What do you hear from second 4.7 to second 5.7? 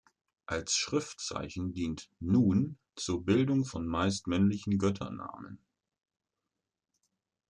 Götternamen.